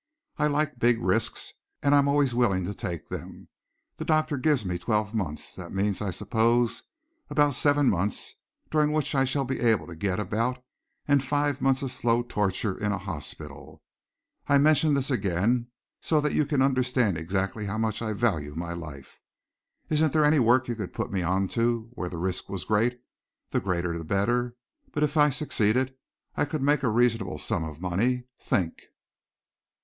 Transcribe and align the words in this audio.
I 0.37 0.47
like 0.47 0.79
big 0.79 0.99
risks, 0.99 1.53
and 1.83 1.93
I 1.93 1.99
am 1.99 2.07
always 2.07 2.33
willing 2.33 2.65
to 2.65 2.73
take 2.73 3.09
them. 3.09 3.49
The 3.97 4.03
doctor 4.03 4.35
gives 4.35 4.65
me 4.65 4.79
twelve 4.79 5.13
months 5.13 5.53
that 5.53 5.71
means, 5.71 6.01
I 6.01 6.09
suppose, 6.09 6.81
about 7.29 7.53
seven 7.53 7.87
months 7.87 8.33
during 8.71 8.91
which 8.93 9.13
I 9.13 9.25
shall 9.25 9.45
be 9.45 9.59
able 9.59 9.85
to 9.85 9.95
get 9.95 10.19
about, 10.19 10.57
and 11.07 11.23
five 11.23 11.61
months 11.61 11.83
of 11.83 11.91
slow 11.91 12.23
torture 12.23 12.75
in 12.75 12.91
a 12.91 12.97
hospital. 12.97 13.83
I 14.47 14.57
mention 14.57 14.95
this 14.95 15.11
again 15.11 15.67
so 16.01 16.19
that 16.19 16.33
you 16.33 16.47
can 16.47 16.63
understand 16.63 17.15
exactly 17.15 17.67
how 17.67 17.77
much 17.77 18.01
I 18.01 18.13
value 18.13 18.55
my 18.55 18.73
life. 18.73 19.19
Isn't 19.91 20.13
there 20.13 20.25
any 20.25 20.39
work 20.39 20.67
you 20.67 20.75
could 20.75 20.93
put 20.95 21.11
me 21.11 21.21
on 21.21 21.47
to 21.49 21.91
where 21.93 22.09
the 22.09 22.17
risk 22.17 22.49
was 22.49 22.63
great 22.65 22.99
the 23.51 23.59
greater 23.59 23.95
the 23.99 24.03
better 24.03 24.55
but 24.93 25.03
if 25.03 25.15
I 25.15 25.29
succeeded 25.29 25.93
I 26.35 26.45
could 26.45 26.63
make 26.63 26.81
a 26.81 26.89
reasonable 26.89 27.37
sum 27.37 27.63
of 27.63 27.79
money? 27.79 28.23
Think!" 28.39 28.81